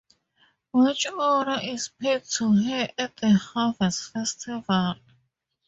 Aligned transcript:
Much 0.73 1.05
honor 1.05 1.59
is 1.63 1.89
paid 1.99 2.23
to 2.23 2.51
her 2.51 2.89
at 2.97 3.15
the 3.17 3.29
harvest 3.33 4.11
festival. 4.11 4.95